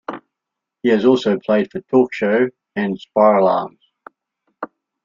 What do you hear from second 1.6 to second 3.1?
for Talk Show and